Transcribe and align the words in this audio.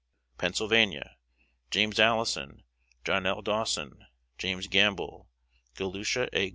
Pennsylvania: 0.39 1.15
James 1.69 1.99
Allison, 1.99 2.63
John 3.03 3.27
L. 3.27 3.43
Dawson, 3.43 4.07
James 4.39 4.65
Gamble, 4.65 5.29
Galusha 5.75 6.27
A. 6.33 6.49